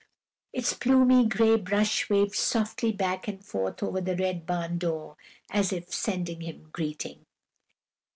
Its 0.51 0.73
plumy 0.73 1.27
gray 1.27 1.55
brush 1.57 2.09
waved 2.09 2.33
softly 2.33 2.91
back 2.91 3.27
and 3.27 3.45
forth 3.45 3.83
over 3.83 4.01
the 4.01 4.15
red 4.17 4.47
barn 4.47 4.79
door 4.79 5.15
as 5.51 5.71
if 5.71 5.93
sending 5.93 6.41
him 6.41 6.71
greeting. 6.71 7.23